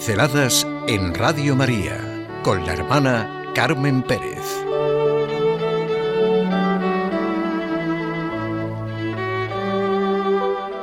Pinceladas 0.00 0.66
en 0.88 1.12
Radio 1.12 1.54
María 1.54 2.26
con 2.42 2.64
la 2.64 2.72
hermana 2.72 3.52
Carmen 3.54 4.02
Pérez. 4.02 4.40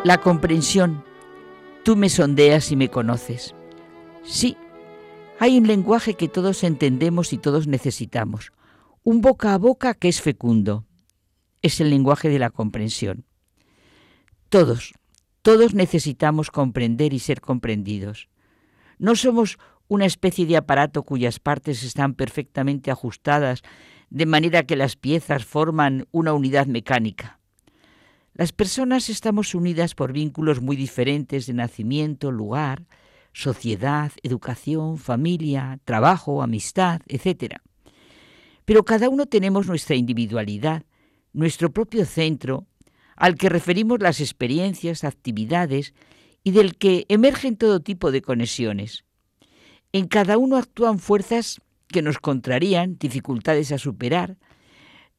La 0.03 0.19
comprensión. 0.21 1.03
Tú 1.83 1.95
me 1.95 2.09
sondeas 2.09 2.71
y 2.71 2.75
me 2.75 2.89
conoces. 2.89 3.55
Sí, 4.23 4.55
hay 5.39 5.57
un 5.57 5.65
lenguaje 5.65 6.13
que 6.13 6.27
todos 6.27 6.63
entendemos 6.63 7.33
y 7.33 7.39
todos 7.39 7.65
necesitamos. 7.65 8.51
Un 9.03 9.21
boca 9.21 9.55
a 9.55 9.57
boca 9.57 9.95
que 9.95 10.09
es 10.09 10.21
fecundo. 10.21 10.85
Es 11.63 11.81
el 11.81 11.89
lenguaje 11.89 12.29
de 12.29 12.37
la 12.37 12.51
comprensión. 12.51 13.25
Todos, 14.49 14.93
todos 15.41 15.73
necesitamos 15.73 16.51
comprender 16.51 17.15
y 17.15 17.19
ser 17.19 17.41
comprendidos. 17.41 18.29
No 18.97 19.15
somos 19.15 19.57
una 19.87 20.05
especie 20.05 20.45
de 20.45 20.57
aparato 20.57 21.03
cuyas 21.03 21.39
partes 21.39 21.83
están 21.83 22.13
perfectamente 22.13 22.91
ajustadas 22.91 23.61
de 24.09 24.25
manera 24.25 24.63
que 24.63 24.75
las 24.75 24.95
piezas 24.95 25.45
forman 25.45 26.07
una 26.11 26.33
unidad 26.33 26.67
mecánica. 26.67 27.39
Las 28.33 28.51
personas 28.51 29.09
estamos 29.09 29.55
unidas 29.55 29.95
por 29.95 30.13
vínculos 30.13 30.61
muy 30.61 30.75
diferentes 30.75 31.47
de 31.47 31.53
nacimiento, 31.53 32.31
lugar, 32.31 32.85
sociedad, 33.33 34.11
educación, 34.23 34.97
familia, 34.97 35.79
trabajo, 35.85 36.41
amistad, 36.41 37.01
etc. 37.07 37.55
Pero 38.65 38.83
cada 38.83 39.09
uno 39.09 39.25
tenemos 39.25 39.67
nuestra 39.67 39.95
individualidad, 39.95 40.83
nuestro 41.33 41.71
propio 41.71 42.05
centro, 42.05 42.67
al 43.15 43.35
que 43.35 43.49
referimos 43.49 43.99
las 44.01 44.19
experiencias, 44.21 45.03
actividades 45.03 45.93
y 46.43 46.51
del 46.51 46.77
que 46.77 47.05
emergen 47.09 47.57
todo 47.57 47.79
tipo 47.79 48.11
de 48.11 48.21
conexiones. 48.21 49.05
En 49.91 50.07
cada 50.07 50.37
uno 50.37 50.57
actúan 50.57 50.99
fuerzas 50.99 51.61
que 51.87 52.01
nos 52.01 52.19
contrarían, 52.19 52.97
dificultades 52.97 53.71
a 53.71 53.77
superar, 53.77 54.37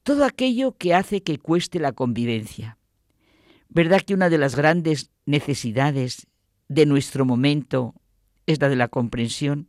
todo 0.03 0.25
aquello 0.25 0.77
que 0.77 0.95
hace 0.95 1.23
que 1.23 1.39
cueste 1.39 1.79
la 1.79 1.93
convivencia. 1.93 2.79
¿Verdad 3.69 4.03
que 4.03 4.15
una 4.15 4.31
de 4.31 4.39
las 4.39 4.57
grandes 4.57 5.11
necesidades 5.27 6.27
de 6.69 6.87
nuestro 6.87 7.25
momento 7.25 7.95
es 8.47 8.61
la 8.61 8.69
de 8.69 8.77
la 8.77 8.89
comprensión? 8.89 9.69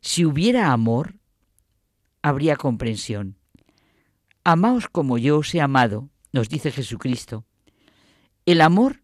Si 0.00 0.24
hubiera 0.24 0.72
amor, 0.72 1.14
habría 2.22 2.56
comprensión. 2.56 3.36
Amaos 4.44 4.88
como 4.88 5.18
yo 5.18 5.38
os 5.38 5.54
he 5.54 5.60
amado, 5.60 6.08
nos 6.32 6.48
dice 6.48 6.72
Jesucristo. 6.72 7.44
El 8.44 8.60
amor 8.60 9.01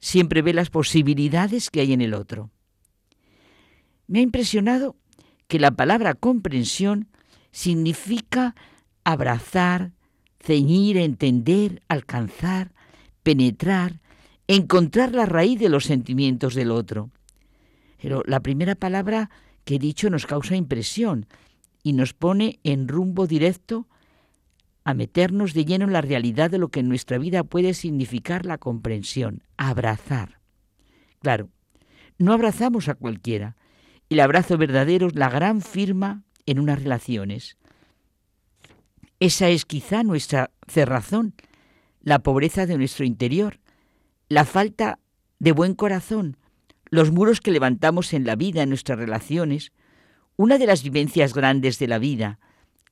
siempre 0.00 0.42
ve 0.42 0.52
las 0.52 0.70
posibilidades 0.70 1.70
que 1.70 1.80
hay 1.80 1.92
en 1.92 2.00
el 2.00 2.14
otro. 2.14 2.50
Me 4.06 4.18
ha 4.18 4.22
impresionado 4.22 4.96
que 5.46 5.60
la 5.60 5.70
palabra 5.70 6.14
comprensión 6.14 7.08
significa 7.52 8.54
abrazar, 9.04 9.92
ceñir, 10.40 10.96
entender, 10.96 11.82
alcanzar, 11.88 12.72
penetrar, 13.22 14.00
encontrar 14.48 15.14
la 15.14 15.26
raíz 15.26 15.60
de 15.60 15.68
los 15.68 15.84
sentimientos 15.84 16.54
del 16.54 16.70
otro. 16.70 17.10
Pero 18.00 18.22
la 18.26 18.40
primera 18.40 18.74
palabra 18.74 19.30
que 19.64 19.76
he 19.76 19.78
dicho 19.78 20.10
nos 20.10 20.26
causa 20.26 20.56
impresión 20.56 21.26
y 21.82 21.92
nos 21.92 22.14
pone 22.14 22.58
en 22.64 22.88
rumbo 22.88 23.26
directo 23.26 23.86
a 24.84 24.94
meternos 24.94 25.54
de 25.54 25.64
lleno 25.64 25.84
en 25.84 25.92
la 25.92 26.00
realidad 26.00 26.50
de 26.50 26.58
lo 26.58 26.68
que 26.68 26.80
en 26.80 26.88
nuestra 26.88 27.18
vida 27.18 27.44
puede 27.44 27.74
significar 27.74 28.46
la 28.46 28.58
comprensión, 28.58 29.42
abrazar. 29.56 30.40
Claro, 31.20 31.50
no 32.18 32.32
abrazamos 32.32 32.88
a 32.88 32.94
cualquiera. 32.94 33.56
El 34.08 34.20
abrazo 34.20 34.58
verdadero 34.58 35.08
es 35.08 35.14
la 35.14 35.28
gran 35.28 35.60
firma 35.60 36.22
en 36.46 36.58
unas 36.58 36.82
relaciones. 36.82 37.56
Esa 39.20 39.48
es 39.48 39.66
quizá 39.66 40.02
nuestra 40.02 40.50
cerrazón, 40.66 41.34
la 42.02 42.20
pobreza 42.20 42.66
de 42.66 42.78
nuestro 42.78 43.04
interior, 43.04 43.60
la 44.28 44.44
falta 44.44 44.98
de 45.38 45.52
buen 45.52 45.74
corazón, 45.74 46.38
los 46.90 47.10
muros 47.10 47.40
que 47.40 47.50
levantamos 47.50 48.14
en 48.14 48.24
la 48.24 48.36
vida, 48.36 48.62
en 48.62 48.70
nuestras 48.70 48.98
relaciones, 48.98 49.72
una 50.36 50.56
de 50.56 50.66
las 50.66 50.82
vivencias 50.82 51.34
grandes 51.34 51.78
de 51.78 51.86
la 51.86 51.98
vida, 51.98 52.38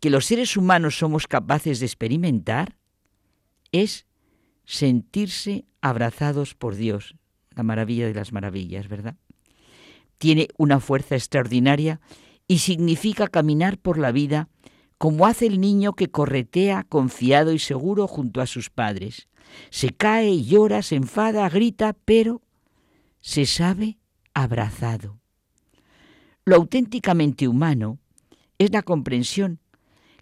que 0.00 0.10
los 0.10 0.26
seres 0.26 0.56
humanos 0.56 0.98
somos 0.98 1.26
capaces 1.26 1.80
de 1.80 1.86
experimentar 1.86 2.76
es 3.72 4.06
sentirse 4.64 5.64
abrazados 5.80 6.54
por 6.54 6.76
Dios, 6.76 7.14
la 7.54 7.62
maravilla 7.62 8.06
de 8.06 8.14
las 8.14 8.32
maravillas, 8.32 8.88
¿verdad? 8.88 9.16
Tiene 10.18 10.48
una 10.56 10.80
fuerza 10.80 11.14
extraordinaria 11.14 12.00
y 12.46 12.58
significa 12.58 13.28
caminar 13.28 13.78
por 13.78 13.98
la 13.98 14.12
vida 14.12 14.48
como 14.98 15.26
hace 15.26 15.46
el 15.46 15.60
niño 15.60 15.92
que 15.92 16.10
corretea 16.10 16.84
confiado 16.84 17.52
y 17.52 17.58
seguro 17.58 18.08
junto 18.08 18.40
a 18.40 18.46
sus 18.46 18.68
padres. 18.68 19.28
Se 19.70 19.90
cae, 19.90 20.42
llora, 20.42 20.82
se 20.82 20.96
enfada, 20.96 21.48
grita, 21.48 21.96
pero 22.04 22.42
se 23.20 23.46
sabe 23.46 23.98
abrazado. 24.34 25.20
Lo 26.44 26.56
auténticamente 26.56 27.46
humano 27.46 27.98
es 28.58 28.72
la 28.72 28.82
comprensión 28.82 29.60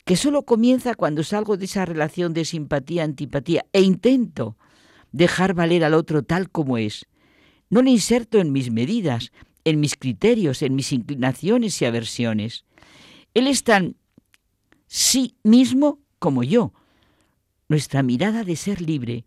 que 0.06 0.16
solo 0.16 0.44
comienza 0.44 0.94
cuando 0.94 1.24
salgo 1.24 1.56
de 1.56 1.64
esa 1.64 1.84
relación 1.84 2.32
de 2.32 2.44
simpatía-antipatía 2.44 3.66
e 3.72 3.82
intento 3.82 4.56
dejar 5.10 5.52
valer 5.52 5.82
al 5.82 5.94
otro 5.94 6.22
tal 6.22 6.48
como 6.48 6.78
es. 6.78 7.06
No 7.70 7.82
le 7.82 7.90
inserto 7.90 8.38
en 8.38 8.52
mis 8.52 8.70
medidas, 8.70 9.32
en 9.64 9.80
mis 9.80 9.96
criterios, 9.96 10.62
en 10.62 10.76
mis 10.76 10.92
inclinaciones 10.92 11.82
y 11.82 11.86
aversiones. 11.86 12.64
Él 13.34 13.48
es 13.48 13.64
tan 13.64 13.96
sí 14.86 15.34
mismo 15.42 15.98
como 16.20 16.44
yo. 16.44 16.72
Nuestra 17.68 18.04
mirada 18.04 18.44
de 18.44 18.54
ser 18.54 18.80
libre. 18.80 19.24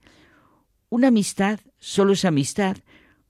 Una 0.88 1.10
amistad 1.10 1.60
solo 1.78 2.14
es 2.14 2.24
amistad 2.24 2.78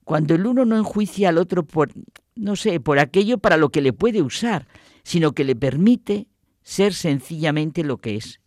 cuando 0.04 0.36
el 0.36 0.46
uno 0.46 0.64
no 0.64 0.76
enjuicia 0.76 1.30
al 1.30 1.38
otro 1.38 1.66
por, 1.66 1.90
no 2.36 2.54
sé, 2.54 2.78
por 2.78 3.00
aquello 3.00 3.38
para 3.38 3.56
lo 3.56 3.70
que 3.70 3.80
le 3.80 3.92
puede 3.92 4.22
usar, 4.22 4.68
sino 5.02 5.32
que 5.32 5.42
le 5.42 5.56
permite 5.56 6.28
ser 6.62 6.94
sencillamente 6.94 7.84
lo 7.84 7.98
que 7.98 8.16
es. 8.16 8.40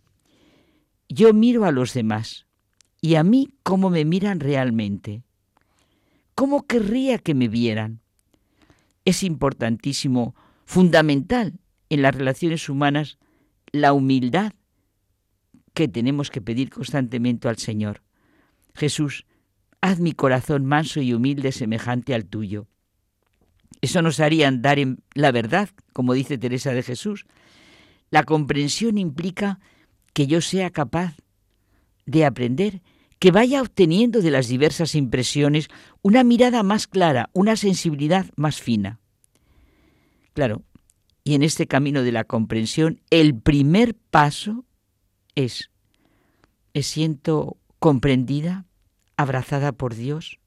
Yo 1.09 1.33
miro 1.33 1.65
a 1.65 1.71
los 1.71 1.93
demás 1.93 2.47
y 3.01 3.15
a 3.15 3.23
mí 3.23 3.49
cómo 3.63 3.89
me 3.89 4.05
miran 4.05 4.39
realmente. 4.39 5.23
¿Cómo 6.35 6.65
querría 6.65 7.17
que 7.17 7.33
me 7.33 7.47
vieran? 7.47 8.01
Es 9.05 9.23
importantísimo, 9.23 10.35
fundamental 10.65 11.59
en 11.89 12.01
las 12.01 12.15
relaciones 12.15 12.69
humanas, 12.69 13.19
la 13.71 13.93
humildad 13.93 14.53
que 15.73 15.87
tenemos 15.87 16.31
que 16.31 16.41
pedir 16.41 16.69
constantemente 16.69 17.47
al 17.47 17.57
Señor. 17.57 18.03
Jesús, 18.73 19.25
haz 19.81 19.99
mi 19.99 20.13
corazón 20.13 20.65
manso 20.65 21.01
y 21.01 21.13
humilde 21.13 21.51
semejante 21.51 22.13
al 22.13 22.25
tuyo. 22.25 22.67
Eso 23.81 24.01
nos 24.01 24.19
haría 24.19 24.47
andar 24.47 24.79
en 24.79 25.03
la 25.13 25.31
verdad, 25.31 25.69
como 25.91 26.13
dice 26.13 26.37
Teresa 26.37 26.71
de 26.71 26.83
Jesús, 26.83 27.25
la 28.13 28.21
comprensión 28.25 28.99
implica 28.99 29.59
que 30.13 30.27
yo 30.27 30.39
sea 30.39 30.69
capaz 30.69 31.15
de 32.05 32.25
aprender, 32.25 32.83
que 33.17 33.31
vaya 33.31 33.59
obteniendo 33.59 34.21
de 34.21 34.29
las 34.29 34.47
diversas 34.47 34.93
impresiones 34.93 35.67
una 36.03 36.23
mirada 36.23 36.61
más 36.61 36.85
clara, 36.85 37.31
una 37.33 37.55
sensibilidad 37.55 38.27
más 38.35 38.61
fina. 38.61 38.99
Claro, 40.33 40.61
y 41.23 41.33
en 41.33 41.41
este 41.41 41.65
camino 41.65 42.03
de 42.03 42.11
la 42.11 42.23
comprensión, 42.23 43.01
el 43.09 43.33
primer 43.33 43.95
paso 43.95 44.63
es, 45.33 45.71
¿me 46.75 46.83
siento 46.83 47.57
comprendida, 47.79 48.67
abrazada 49.17 49.71
por 49.71 49.95
Dios? 49.95 50.37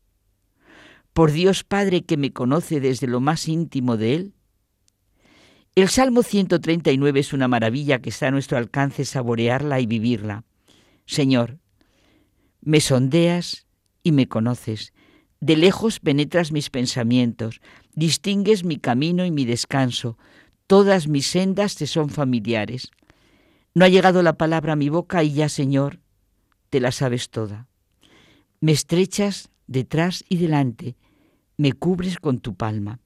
¿Por 1.13 1.33
Dios 1.33 1.65
Padre 1.65 2.05
que 2.05 2.17
me 2.17 2.33
conoce 2.33 2.79
desde 2.79 3.09
lo 3.09 3.19
más 3.19 3.49
íntimo 3.49 3.97
de 3.97 4.15
Él? 4.15 4.36
El 5.77 5.91
Salmo 5.91 6.23
139 6.23 7.21
es 7.21 7.35
una 7.35 7.49
maravilla 7.49 8.01
que 8.01 8.09
está 8.09 8.29
a 8.29 8.31
nuestro 8.31 8.57
alcance 8.57 9.05
saborearla 9.05 9.79
y 9.79 9.85
vivirla. 9.85 10.45
Señor, 11.05 11.59
me 12.63 12.81
sondeas 12.81 13.67
y 14.03 14.13
me 14.13 14.27
conoces. 14.27 14.95
De 15.39 15.55
lejos 15.55 16.01
penetras 16.01 16.51
mis 16.51 16.71
pensamientos, 16.71 17.61
distingues 17.95 18.65
mi 18.65 18.79
camino 18.79 19.27
y 19.27 19.31
mi 19.31 19.45
descanso. 19.45 20.17
Todas 20.67 21.09
mis 21.09 21.27
sendas 21.27 21.75
te 21.75 21.87
son 21.87 22.09
familiares. 22.09 22.91
No 23.75 23.85
ha 23.85 23.91
llegado 23.91 24.23
la 24.23 24.39
palabra 24.39 24.73
a 24.73 24.77
mi 24.77 24.89
boca 24.89 25.23
y 25.25 25.35
ya, 25.35 25.51
Señor, 25.51 26.01
te 26.71 26.81
la 26.81 26.91
sabes 26.91 27.29
toda. 27.29 27.69
Me 28.63 28.73
estrechas 28.73 29.51
detrás 29.67 30.25
y 30.27 30.39
delante, 30.39 30.97
me 31.59 31.75
cubres 31.75 32.17
con 32.17 32.39
tu 32.39 32.55
palma. 32.55 32.99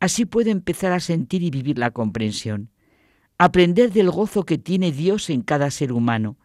Así 0.00 0.24
puedo 0.24 0.50
empezar 0.50 0.92
a 0.92 1.00
sentir 1.00 1.42
y 1.42 1.50
vivir 1.50 1.78
la 1.78 1.90
comprensión, 1.90 2.70
aprender 3.38 3.92
del 3.92 4.10
gozo 4.10 4.44
que 4.44 4.58
tiene 4.58 4.92
Dios 4.92 5.30
en 5.30 5.42
cada 5.42 5.70
ser 5.70 5.92
humano, 5.92 6.38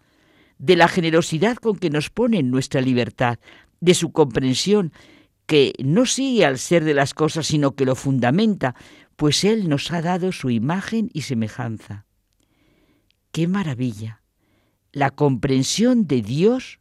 de 0.57 0.75
la 0.75 0.90
generosidad 0.90 1.56
con 1.57 1.78
que 1.78 1.90
nos 1.90 2.10
pone 2.10 2.40
en 2.40 2.52
nuestra 2.52 2.81
libertad, 2.81 3.40
de 3.80 3.94
su 3.94 4.12
comprensión 4.12 4.92
que 5.46 5.74
no 5.84 6.06
sigue 6.06 6.46
al 6.46 6.57
ser 6.57 6.84
de 6.84 6.94
las 6.94 7.13
cosas, 7.13 7.48
sino 7.48 7.75
que 7.75 7.86
lo 7.86 7.96
fundamenta, 7.96 8.75
pues 9.16 9.44
Él 9.44 9.69
nos 9.69 9.92
ha 9.92 10.01
dado 10.01 10.31
su 10.31 10.50
imagen 10.50 11.10
y 11.13 11.22
semejanza. 11.22 12.06
¡Qué 13.31 13.48
maravilla! 13.48 14.22
La 14.92 15.12
comprensión 15.12 16.08
de 16.08 16.22
Dios 16.22 16.80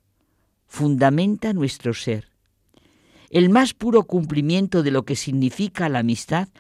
fundamenta 0.67 1.53
nuestro 1.53 1.95
ser. 1.95 2.34
El 3.35 3.51
más 3.51 3.75
puro 3.75 4.05
cumplimiento 4.05 4.85
de 4.85 4.93
lo 4.93 5.05
que 5.05 5.17
significa 5.17 5.89
la 5.89 5.99
amistad 5.99 6.51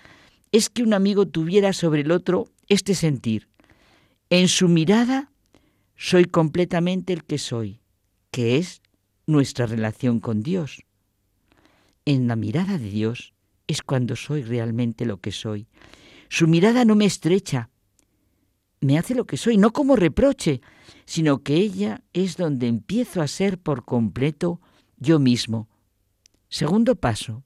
es 0.50 0.68
que 0.68 0.82
un 0.82 0.92
amigo 0.92 1.24
tuviera 1.24 1.72
sobre 1.72 2.00
el 2.00 2.10
otro 2.10 2.48
este 2.68 2.96
sentir. 2.96 3.48
En 4.28 4.48
su 4.48 4.66
mirada 4.66 5.30
soy 5.94 6.24
completamente 6.24 7.12
el 7.12 7.22
que 7.22 7.38
soy, 7.38 7.78
que 8.32 8.58
es 8.58 8.82
nuestra 9.24 9.66
relación 9.66 10.18
con 10.18 10.42
Dios. 10.42 10.82
En 12.06 12.26
la 12.26 12.34
mirada 12.34 12.76
de 12.76 12.90
Dios 12.90 13.34
es 13.68 13.80
cuando 13.80 14.16
soy 14.16 14.42
realmente 14.42 15.06
lo 15.06 15.18
que 15.18 15.30
soy. 15.30 15.68
Su 16.28 16.48
mirada 16.48 16.84
no 16.84 16.96
me 16.96 17.04
estrecha, 17.04 17.70
me 18.80 18.98
hace 18.98 19.14
lo 19.14 19.26
que 19.26 19.36
soy, 19.36 19.58
no 19.58 19.72
como 19.72 19.94
reproche, 19.94 20.60
sino 21.04 21.44
que 21.44 21.54
ella 21.54 22.02
es 22.12 22.36
donde 22.36 22.66
empiezo 22.66 23.22
a 23.22 23.28
ser 23.28 23.58
por 23.58 23.84
completo 23.84 24.60
yo 24.98 25.20
mismo. 25.20 25.68
Segundo 26.54 26.94
paso, 26.94 27.42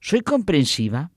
soy 0.00 0.22
comprensiva. 0.22 1.10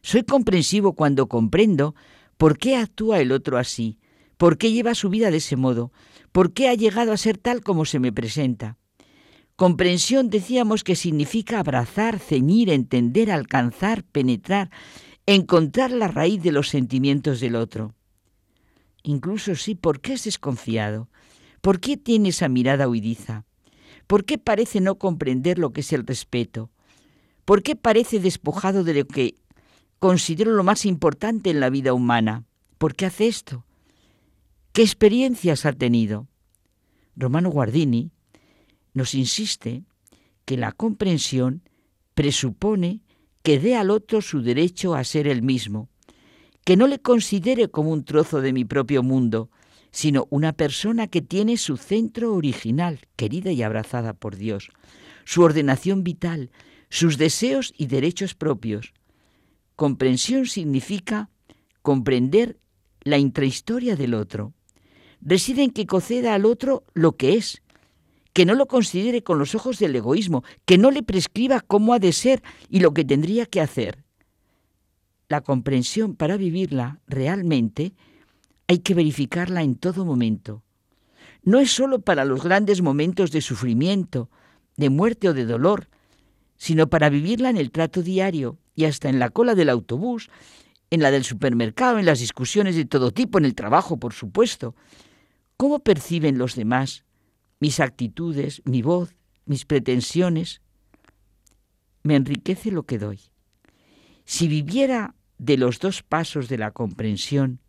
Soy 0.00 0.22
comprensivo 0.22 0.92
cuando 0.92 1.26
comprendo 1.26 1.96
por 2.36 2.56
qué 2.56 2.76
actúa 2.76 3.18
el 3.18 3.32
otro 3.32 3.58
así, 3.58 3.98
por 4.36 4.58
qué 4.58 4.70
lleva 4.70 4.94
su 4.94 5.08
vida 5.08 5.32
de 5.32 5.38
ese 5.38 5.56
modo, 5.56 5.90
por 6.30 6.52
qué 6.52 6.68
ha 6.68 6.74
llegado 6.74 7.10
a 7.10 7.16
ser 7.16 7.36
tal 7.36 7.64
como 7.64 7.84
se 7.84 7.98
me 7.98 8.12
presenta. 8.12 8.76
Comprensión 9.56 10.30
decíamos 10.30 10.84
que 10.84 10.94
significa 10.94 11.58
abrazar, 11.58 12.20
ceñir, 12.20 12.70
entender, 12.70 13.32
alcanzar, 13.32 14.04
penetrar, 14.04 14.70
encontrar 15.26 15.90
la 15.90 16.06
raíz 16.06 16.44
de 16.44 16.52
los 16.52 16.68
sentimientos 16.68 17.40
del 17.40 17.56
otro. 17.56 17.96
Incluso 19.02 19.56
sí, 19.56 19.74
¿por 19.74 20.00
qué 20.00 20.12
es 20.12 20.22
desconfiado? 20.22 21.08
¿Por 21.60 21.80
qué 21.80 21.96
tiene 21.96 22.28
esa 22.28 22.48
mirada 22.48 22.88
huidiza? 22.88 23.47
¿Por 24.08 24.24
qué 24.24 24.38
parece 24.38 24.80
no 24.80 24.96
comprender 24.96 25.58
lo 25.58 25.74
que 25.74 25.82
es 25.82 25.92
el 25.92 26.06
respeto? 26.06 26.70
¿Por 27.44 27.62
qué 27.62 27.76
parece 27.76 28.20
despojado 28.20 28.82
de 28.82 28.94
lo 28.94 29.06
que 29.06 29.34
considero 29.98 30.52
lo 30.52 30.64
más 30.64 30.86
importante 30.86 31.50
en 31.50 31.60
la 31.60 31.68
vida 31.68 31.92
humana? 31.92 32.44
¿Por 32.78 32.94
qué 32.94 33.04
hace 33.04 33.28
esto? 33.28 33.66
¿Qué 34.72 34.80
experiencias 34.80 35.66
ha 35.66 35.74
tenido? 35.74 36.26
Romano 37.16 37.50
Guardini 37.50 38.10
nos 38.94 39.14
insiste 39.14 39.84
que 40.46 40.56
la 40.56 40.72
comprensión 40.72 41.62
presupone 42.14 43.02
que 43.42 43.60
dé 43.60 43.76
al 43.76 43.90
otro 43.90 44.22
su 44.22 44.40
derecho 44.40 44.94
a 44.94 45.04
ser 45.04 45.28
el 45.28 45.42
mismo, 45.42 45.90
que 46.64 46.78
no 46.78 46.86
le 46.86 46.98
considere 46.98 47.68
como 47.68 47.90
un 47.90 48.04
trozo 48.04 48.40
de 48.40 48.54
mi 48.54 48.64
propio 48.64 49.02
mundo, 49.02 49.50
sino 49.90 50.26
una 50.30 50.52
persona 50.52 51.06
que 51.06 51.22
tiene 51.22 51.56
su 51.56 51.76
centro 51.76 52.34
original, 52.34 53.00
querida 53.16 53.52
y 53.52 53.62
abrazada 53.62 54.12
por 54.12 54.36
Dios, 54.36 54.70
su 55.24 55.42
ordenación 55.42 56.04
vital, 56.04 56.50
sus 56.90 57.18
deseos 57.18 57.72
y 57.76 57.86
derechos 57.86 58.34
propios. 58.34 58.92
Comprensión 59.76 60.46
significa 60.46 61.30
comprender 61.82 62.58
la 63.02 63.18
intrahistoria 63.18 63.96
del 63.96 64.14
otro. 64.14 64.54
Reside 65.20 65.62
en 65.62 65.70
que 65.70 65.86
conceda 65.86 66.34
al 66.34 66.44
otro 66.44 66.84
lo 66.94 67.16
que 67.16 67.34
es, 67.34 67.62
que 68.32 68.44
no 68.44 68.54
lo 68.54 68.66
considere 68.66 69.22
con 69.22 69.38
los 69.38 69.54
ojos 69.54 69.78
del 69.78 69.96
egoísmo, 69.96 70.44
que 70.64 70.78
no 70.78 70.90
le 70.90 71.02
prescriba 71.02 71.60
cómo 71.60 71.92
ha 71.92 71.98
de 71.98 72.12
ser 72.12 72.42
y 72.68 72.80
lo 72.80 72.94
que 72.94 73.04
tendría 73.04 73.46
que 73.46 73.60
hacer. 73.60 74.04
La 75.28 75.40
comprensión 75.40 76.14
para 76.14 76.36
vivirla 76.36 77.00
realmente 77.06 77.94
hay 78.68 78.78
que 78.78 78.94
verificarla 78.94 79.62
en 79.62 79.74
todo 79.74 80.04
momento. 80.04 80.62
No 81.42 81.58
es 81.58 81.72
sólo 81.72 82.00
para 82.00 82.24
los 82.24 82.42
grandes 82.44 82.82
momentos 82.82 83.32
de 83.32 83.40
sufrimiento, 83.40 84.30
de 84.76 84.90
muerte 84.90 85.28
o 85.28 85.34
de 85.34 85.44
dolor, 85.44 85.88
sino 86.56 86.88
para 86.88 87.08
vivirla 87.08 87.50
en 87.50 87.56
el 87.56 87.70
trato 87.70 88.02
diario 88.02 88.58
y 88.74 88.84
hasta 88.84 89.08
en 89.08 89.18
la 89.18 89.30
cola 89.30 89.54
del 89.54 89.70
autobús, 89.70 90.30
en 90.90 91.02
la 91.02 91.10
del 91.10 91.24
supermercado, 91.24 91.98
en 91.98 92.06
las 92.06 92.20
discusiones 92.20 92.76
de 92.76 92.84
todo 92.84 93.10
tipo, 93.10 93.38
en 93.38 93.44
el 93.44 93.54
trabajo, 93.54 93.96
por 93.96 94.12
supuesto. 94.12 94.74
¿Cómo 95.56 95.80
perciben 95.80 96.38
los 96.38 96.54
demás 96.54 97.04
mis 97.60 97.80
actitudes, 97.80 98.62
mi 98.64 98.82
voz, 98.82 99.14
mis 99.44 99.64
pretensiones, 99.64 100.60
me 102.02 102.16
enriquece 102.16 102.70
lo 102.70 102.84
que 102.84 102.98
doy. 102.98 103.20
Si 104.24 104.48
viviera 104.48 105.14
de 105.38 105.56
los 105.56 105.78
dos 105.78 106.02
pasos 106.02 106.48
de 106.48 106.58
la 106.58 106.70
comprensión, 106.70 107.60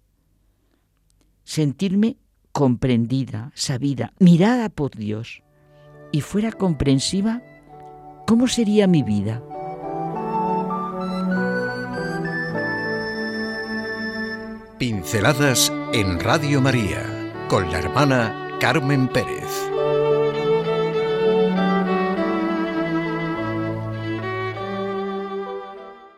sentirme 1.49 2.15
comprendida, 2.51 3.51
sabida, 3.55 4.13
mirada 4.19 4.69
por 4.69 4.91
Dios, 4.91 5.41
y 6.11 6.21
fuera 6.21 6.51
comprensiva, 6.51 7.41
¿cómo 8.27 8.47
sería 8.47 8.85
mi 8.85 9.01
vida? 9.01 9.41
Pinceladas 14.77 15.73
en 15.91 16.19
Radio 16.19 16.61
María 16.61 17.03
con 17.49 17.71
la 17.71 17.79
hermana 17.79 18.57
Carmen 18.59 19.07
Pérez. 19.07 19.68